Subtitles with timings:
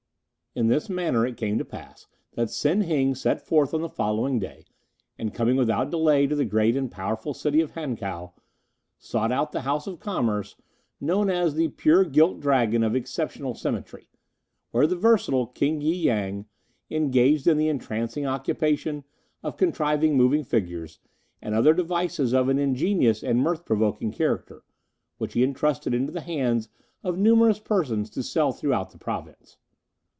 [0.53, 4.37] "In this manner it came to pass that Sen Heng set forth on the following
[4.37, 4.65] day,
[5.17, 8.33] and coming without delay to the great and powerful city of Hankow,
[8.99, 10.57] sought out the house of commerce
[10.99, 14.09] known as 'The Pure Gilt Dragon of Exceptional Symmetry,'
[14.71, 16.47] where the versatile King y Yang
[16.89, 19.05] engaged in the entrancing occupation
[19.41, 20.99] of contriving moving figures,
[21.41, 24.65] and other devices of an ingenious and mirth provoking character,
[25.17, 26.67] which he entrusted into the hands
[27.05, 29.55] of numerous persons to sell throughout the Province.